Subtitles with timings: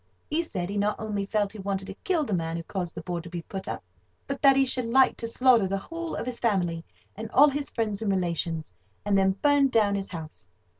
[0.31, 3.03] He said he not only felt he wanted to kill the man who caused the
[3.03, 3.83] board to be put up,
[4.25, 6.83] but that he should like to slaughter the whole of his family
[7.15, 8.73] and all his friends and relations,
[9.05, 10.47] and then burn down his house.